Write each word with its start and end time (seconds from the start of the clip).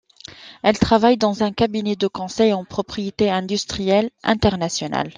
Elle 0.63 0.79
travaille 0.79 1.15
dans 1.17 1.43
un 1.43 1.51
cabinet 1.51 1.95
de 1.95 2.07
conseil 2.07 2.53
en 2.53 2.65
propriété 2.65 3.29
industrielle 3.29 4.09
international. 4.23 5.09